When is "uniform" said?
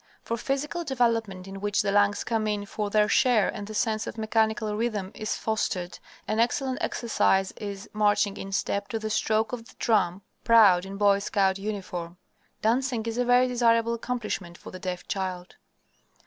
11.59-12.17